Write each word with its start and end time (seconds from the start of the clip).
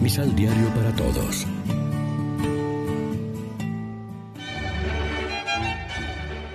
Misal 0.00 0.34
Diario 0.34 0.66
para 0.70 0.96
Todos. 0.96 1.46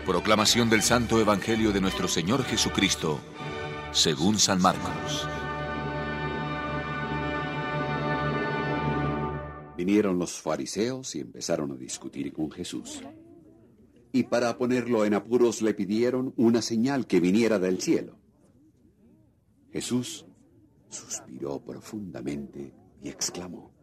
Proclamación 0.03 0.67
del 0.67 0.81
Santo 0.81 1.21
Evangelio 1.21 1.71
de 1.71 1.79
nuestro 1.79 2.07
Señor 2.07 2.43
Jesucristo, 2.43 3.19
según 3.91 4.39
San 4.39 4.59
Marcos. 4.63 5.27
Vinieron 9.77 10.17
los 10.17 10.41
fariseos 10.41 11.13
y 11.13 11.19
empezaron 11.19 11.71
a 11.71 11.75
discutir 11.75 12.33
con 12.33 12.49
Jesús. 12.49 13.03
Y 14.11 14.23
para 14.23 14.57
ponerlo 14.57 15.05
en 15.05 15.13
apuros 15.13 15.61
le 15.61 15.75
pidieron 15.75 16.33
una 16.35 16.63
señal 16.63 17.05
que 17.05 17.19
viniera 17.19 17.59
del 17.59 17.79
cielo. 17.79 18.17
Jesús 19.71 20.25
suspiró 20.89 21.59
profundamente 21.59 22.73
y 23.01 23.09
exclamó. 23.09 23.73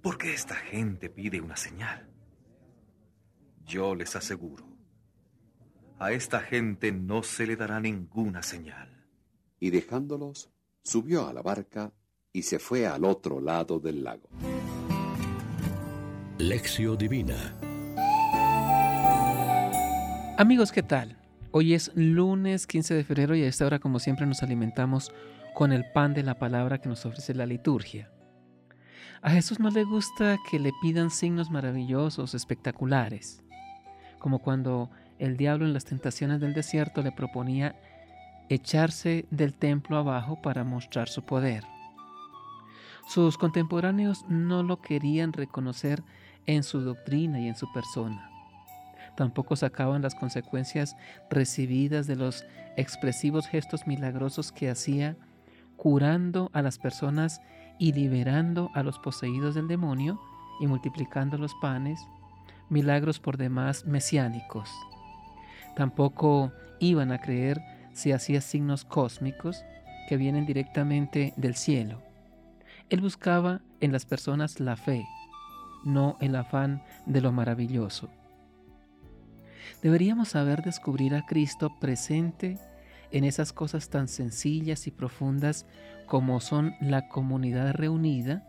¿Por 0.00 0.18
qué 0.18 0.34
esta 0.34 0.56
gente 0.56 1.08
pide 1.08 1.40
una 1.40 1.56
señal? 1.56 2.10
Yo 3.64 3.94
les 3.94 4.16
aseguro, 4.16 4.66
a 5.98 6.10
esta 6.10 6.40
gente 6.40 6.90
no 6.90 7.22
se 7.22 7.46
le 7.46 7.56
dará 7.56 7.78
ninguna 7.78 8.42
señal. 8.42 9.06
Y 9.60 9.70
dejándolos, 9.70 10.50
subió 10.82 11.28
a 11.28 11.32
la 11.32 11.42
barca 11.42 11.92
y 12.32 12.42
se 12.42 12.58
fue 12.58 12.86
al 12.86 13.04
otro 13.04 13.40
lado 13.40 13.78
del 13.78 14.02
lago. 14.02 14.28
Lección 16.38 16.98
Divina 16.98 17.56
Amigos, 20.38 20.72
¿qué 20.72 20.82
tal? 20.82 21.21
Hoy 21.54 21.74
es 21.74 21.92
lunes 21.94 22.66
15 22.66 22.94
de 22.94 23.04
febrero 23.04 23.36
y 23.36 23.42
a 23.42 23.46
esta 23.46 23.66
hora 23.66 23.78
como 23.78 23.98
siempre 23.98 24.24
nos 24.24 24.42
alimentamos 24.42 25.12
con 25.52 25.70
el 25.70 25.84
pan 25.92 26.14
de 26.14 26.22
la 26.22 26.38
palabra 26.38 26.78
que 26.78 26.88
nos 26.88 27.04
ofrece 27.04 27.34
la 27.34 27.44
liturgia. 27.44 28.10
A 29.20 29.28
Jesús 29.28 29.60
no 29.60 29.68
le 29.68 29.84
gusta 29.84 30.38
que 30.50 30.58
le 30.58 30.72
pidan 30.80 31.10
signos 31.10 31.50
maravillosos, 31.50 32.32
espectaculares, 32.32 33.44
como 34.18 34.38
cuando 34.38 34.90
el 35.18 35.36
diablo 35.36 35.66
en 35.66 35.74
las 35.74 35.84
tentaciones 35.84 36.40
del 36.40 36.54
desierto 36.54 37.02
le 37.02 37.12
proponía 37.12 37.76
echarse 38.48 39.26
del 39.30 39.52
templo 39.52 39.98
abajo 39.98 40.40
para 40.40 40.64
mostrar 40.64 41.10
su 41.10 41.20
poder. 41.20 41.64
Sus 43.06 43.36
contemporáneos 43.36 44.24
no 44.26 44.62
lo 44.62 44.80
querían 44.80 45.34
reconocer 45.34 46.02
en 46.46 46.62
su 46.62 46.80
doctrina 46.80 47.40
y 47.40 47.48
en 47.48 47.56
su 47.56 47.70
persona. 47.74 48.31
Tampoco 49.16 49.56
sacaban 49.56 50.02
las 50.02 50.14
consecuencias 50.14 50.96
recibidas 51.30 52.06
de 52.06 52.16
los 52.16 52.44
expresivos 52.76 53.46
gestos 53.46 53.86
milagrosos 53.86 54.52
que 54.52 54.70
hacía 54.70 55.16
curando 55.76 56.50
a 56.52 56.62
las 56.62 56.78
personas 56.78 57.40
y 57.78 57.92
liberando 57.92 58.70
a 58.74 58.82
los 58.82 58.98
poseídos 58.98 59.54
del 59.54 59.68
demonio 59.68 60.20
y 60.60 60.66
multiplicando 60.66 61.36
los 61.38 61.54
panes, 61.60 62.00
milagros 62.68 63.18
por 63.18 63.36
demás 63.36 63.84
mesiánicos. 63.84 64.70
Tampoco 65.74 66.52
iban 66.78 67.12
a 67.12 67.20
creer 67.20 67.60
si 67.92 68.12
hacía 68.12 68.40
signos 68.40 68.84
cósmicos 68.84 69.64
que 70.08 70.16
vienen 70.16 70.46
directamente 70.46 71.34
del 71.36 71.54
cielo. 71.54 72.02
Él 72.88 73.00
buscaba 73.00 73.60
en 73.80 73.92
las 73.92 74.04
personas 74.06 74.60
la 74.60 74.76
fe, 74.76 75.04
no 75.84 76.16
el 76.20 76.36
afán 76.36 76.82
de 77.06 77.20
lo 77.20 77.32
maravilloso. 77.32 78.10
Deberíamos 79.82 80.30
saber 80.30 80.62
descubrir 80.62 81.14
a 81.14 81.26
Cristo 81.26 81.70
presente 81.80 82.58
en 83.10 83.24
esas 83.24 83.52
cosas 83.52 83.90
tan 83.90 84.08
sencillas 84.08 84.86
y 84.86 84.90
profundas 84.90 85.66
como 86.06 86.40
son 86.40 86.74
la 86.80 87.08
comunidad 87.08 87.74
reunida, 87.74 88.46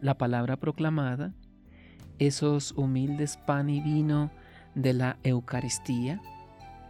la 0.00 0.18
palabra 0.18 0.56
proclamada, 0.56 1.32
esos 2.18 2.72
humildes 2.72 3.36
pan 3.36 3.70
y 3.70 3.80
vino 3.80 4.30
de 4.74 4.92
la 4.92 5.18
Eucaristía, 5.22 6.20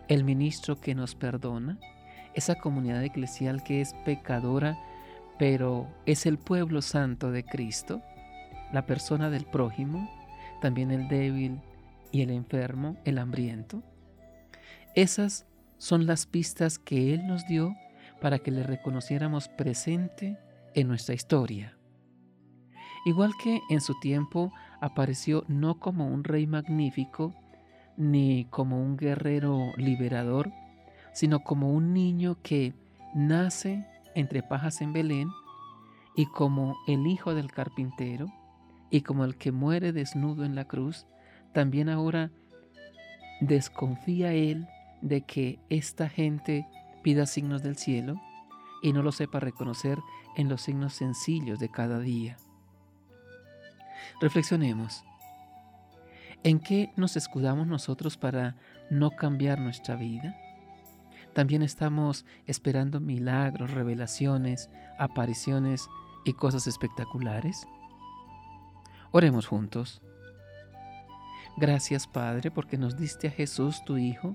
el 0.09 0.25
ministro 0.25 0.81
que 0.81 0.95
nos 0.95 1.15
perdona, 1.15 1.79
esa 2.35 2.57
comunidad 2.57 3.05
eclesial 3.05 3.63
que 3.63 3.81
es 3.81 3.95
pecadora, 4.05 4.79
pero 5.39 5.89
es 6.07 6.27
el 6.27 6.39
pueblo 6.39 6.83
santo 6.83 7.31
de 7.31 7.45
Cristo, 7.45 8.03
la 8.73 8.87
persona 8.87 9.31
del 9.31 9.45
prójimo, 9.45 10.09
también 10.61 10.91
el 10.91 11.09
débil 11.09 11.61
y 12.13 12.23
el 12.23 12.31
enfermo, 12.31 12.97
el 13.05 13.19
hambriento. 13.19 13.83
Esas 14.95 15.47
son 15.79 16.07
las 16.07 16.27
pistas 16.27 16.79
que 16.79 17.15
Él 17.15 17.27
nos 17.27 17.47
dio 17.47 17.75
para 18.21 18.39
que 18.39 18.51
le 18.51 18.63
reconociéramos 18.63 19.49
presente 19.49 20.39
en 20.75 20.89
nuestra 20.89 21.15
historia. 21.15 21.77
Igual 23.07 23.33
que 23.43 23.61
en 23.71 23.81
su 23.81 23.99
tiempo 23.99 24.53
apareció 24.81 25.45
no 25.49 25.79
como 25.79 26.07
un 26.07 26.25
rey 26.25 26.47
magnífico, 26.47 27.35
ni 27.97 28.47
como 28.47 28.83
un 28.83 28.97
guerrero 28.97 29.73
liberador, 29.77 30.53
sino 31.13 31.41
como 31.41 31.73
un 31.73 31.93
niño 31.93 32.39
que 32.43 32.75
nace 33.15 33.87
entre 34.15 34.43
pajas 34.43 34.81
en 34.81 34.93
Belén, 34.93 35.31
y 36.15 36.27
como 36.27 36.77
el 36.87 37.07
hijo 37.07 37.35
del 37.35 37.51
carpintero, 37.51 38.27
y 38.91 39.03
como 39.03 39.25
el 39.25 39.37
que 39.37 39.53
muere 39.53 39.93
desnudo 39.93 40.45
en 40.45 40.55
la 40.55 40.67
cruz, 40.67 41.07
también 41.53 41.89
ahora 41.89 42.31
desconfía 43.41 44.33
él 44.33 44.69
de 45.01 45.23
que 45.23 45.59
esta 45.71 46.09
gente 46.09 46.67
pida 47.03 47.27
signos 47.27 47.63
del 47.63 47.77
cielo 47.77 48.21
y 48.83 48.93
no 48.93 49.03
lo 49.03 49.13
sepa 49.13 49.41
reconocer 49.41 49.99
en 50.37 50.49
los 50.49 50.63
signos 50.63 50.95
sencillos 50.95 51.59
de 51.59 51.71
cada 51.71 51.99
día. 51.99 52.37
Reflexionemos. 54.21 55.05
¿En 56.43 56.59
qué 56.59 56.91
nos 56.97 57.17
escudamos 57.17 57.67
nosotros 57.67 58.17
para 58.17 58.57
no 58.91 59.11
cambiar 59.11 59.61
nuestra 59.61 59.97
vida? 59.97 60.37
También 61.35 61.63
estamos 61.63 62.25
esperando 62.47 63.01
milagros, 63.01 63.71
revelaciones, 63.71 64.71
apariciones 64.99 65.89
y 66.25 66.33
cosas 66.33 66.67
espectaculares. 66.67 67.67
Oremos 69.13 69.47
juntos. 69.47 70.03
Gracias 71.57 72.07
Padre 72.07 72.51
porque 72.51 72.79
nos 72.79 72.97
diste 72.97 73.29
a 73.29 73.31
Jesús 73.31 73.85
tu 73.85 73.99
Hijo 73.99 74.35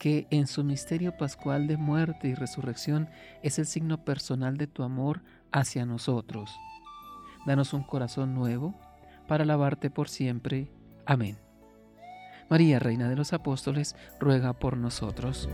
que 0.00 0.26
en 0.30 0.46
su 0.46 0.64
misterio 0.64 1.16
pascual 1.16 1.66
de 1.66 1.76
muerte 1.76 2.28
y 2.28 2.34
resurrección 2.34 3.08
es 3.42 3.58
el 3.58 3.66
signo 3.66 4.02
personal 4.02 4.56
de 4.56 4.66
tu 4.66 4.82
amor 4.82 5.22
hacia 5.52 5.84
nosotros. 5.84 6.50
Danos 7.46 7.74
un 7.74 7.82
corazón 7.82 8.34
nuevo 8.34 8.74
para 9.28 9.44
alabarte 9.44 9.90
por 9.90 10.08
siempre. 10.08 10.72
Amén. 11.04 11.38
María, 12.48 12.78
Reina 12.78 13.08
de 13.08 13.16
los 13.16 13.32
Apóstoles, 13.34 13.94
ruega 14.18 14.54
por 14.54 14.76
nosotros. 14.76 15.48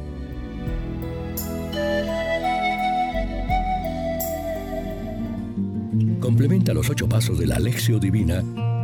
Complementa 6.21 6.73
los 6.73 6.89
ocho 6.89 7.09
pasos 7.09 7.39
de 7.39 7.47
la 7.49 7.57
Alexio 7.57 7.99
Divina 7.99 8.43